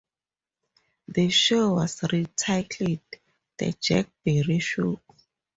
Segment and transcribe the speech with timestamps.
[1.09, 3.01] The show was re-titled
[3.59, 4.99] "The Jack Barry Show".